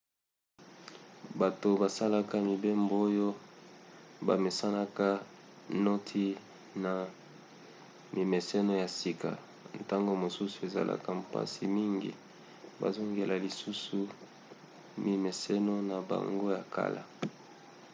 bato 1.41 1.69
basalaka 1.81 2.35
mibembo 2.49 2.93
oyo 3.07 3.27
bamesanaka 4.27 5.07
noti 5.85 6.25
na 6.83 6.93
mimeseno 8.15 8.71
ya 8.81 8.87
sika 8.99 9.31
ntango 9.81 10.11
mosusu 10.23 10.57
ezalaka 10.67 11.09
mpasi 11.21 11.63
mingi 11.77 12.11
bazongela 12.81 13.35
lisusu 13.45 13.99
mimeseno 15.05 15.73
na 15.89 15.97
bango 16.09 16.45
ya 16.57 16.63
kala 16.75 17.01